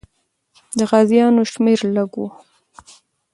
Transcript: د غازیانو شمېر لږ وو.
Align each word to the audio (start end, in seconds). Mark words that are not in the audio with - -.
د 0.77 0.79
غازیانو 0.89 1.43
شمېر 1.51 1.79
لږ 1.95 2.11
وو. 2.19 2.27